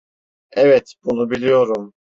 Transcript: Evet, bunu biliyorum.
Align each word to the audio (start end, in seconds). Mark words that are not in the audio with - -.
Evet, 0.51 0.93
bunu 1.03 1.29
biliyorum. 1.29 1.93